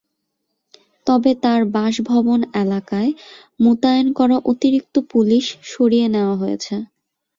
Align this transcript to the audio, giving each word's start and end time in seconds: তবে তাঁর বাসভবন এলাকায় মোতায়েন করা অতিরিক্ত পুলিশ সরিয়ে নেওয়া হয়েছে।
তবে 1.07 1.31
তাঁর 1.43 1.61
বাসভবন 1.75 2.39
এলাকায় 2.61 3.11
মোতায়েন 3.59 4.07
করা 4.17 4.37
অতিরিক্ত 4.51 4.95
পুলিশ 5.11 5.43
সরিয়ে 5.71 6.07
নেওয়া 6.15 6.35
হয়েছে। 6.41 6.75